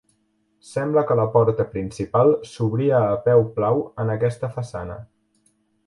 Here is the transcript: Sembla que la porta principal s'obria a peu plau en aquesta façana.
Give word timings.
Sembla 0.69 1.03
que 1.11 1.17
la 1.19 1.25
porta 1.35 1.67
principal 1.75 2.31
s'obria 2.55 3.05
a 3.11 3.15
peu 3.29 3.47
plau 3.61 3.87
en 4.05 4.15
aquesta 4.19 4.55
façana. 4.59 5.03